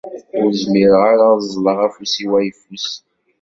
Ur 0.43 0.49
zmireɣ 0.61 1.01
ara 1.11 1.25
ad 1.33 1.39
ẓẓleɣ 1.45 1.77
afus-iw 1.87 2.31
ayeffus. 2.39 2.87